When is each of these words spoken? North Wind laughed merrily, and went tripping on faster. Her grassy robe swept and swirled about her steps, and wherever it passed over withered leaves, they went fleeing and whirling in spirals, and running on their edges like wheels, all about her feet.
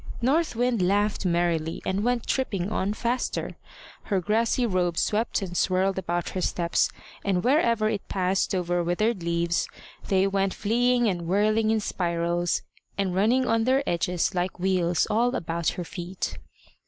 North 0.19 0.55
Wind 0.55 0.81
laughed 0.81 1.27
merrily, 1.27 1.79
and 1.85 2.03
went 2.03 2.25
tripping 2.25 2.71
on 2.71 2.91
faster. 2.91 3.55
Her 4.05 4.19
grassy 4.19 4.65
robe 4.65 4.97
swept 4.97 5.43
and 5.43 5.55
swirled 5.55 5.99
about 5.99 6.29
her 6.29 6.41
steps, 6.41 6.89
and 7.23 7.43
wherever 7.43 7.87
it 7.87 8.07
passed 8.07 8.55
over 8.55 8.83
withered 8.83 9.21
leaves, 9.21 9.67
they 10.07 10.25
went 10.25 10.55
fleeing 10.55 11.07
and 11.07 11.27
whirling 11.27 11.69
in 11.69 11.79
spirals, 11.81 12.63
and 12.97 13.13
running 13.13 13.45
on 13.45 13.65
their 13.65 13.87
edges 13.87 14.33
like 14.33 14.57
wheels, 14.57 15.05
all 15.11 15.35
about 15.35 15.69
her 15.77 15.83
feet. 15.83 16.39